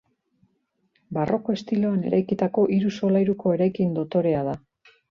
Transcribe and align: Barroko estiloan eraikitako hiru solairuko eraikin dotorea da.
Barroko 1.17 1.55
estiloan 1.59 2.01
eraikitako 2.13 2.65
hiru 2.77 2.97
solairuko 2.99 3.57
eraikin 3.59 3.97
dotorea 4.03 4.47
da. 4.53 4.61